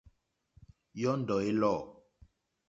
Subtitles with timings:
[0.99, 1.77] Yɔ́ndɔ̀ é lɔ̂.